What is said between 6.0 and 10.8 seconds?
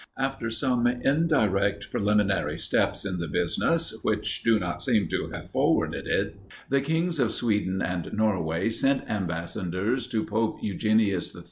it, the kings of Sweden and Norway sent ambassadors to Pope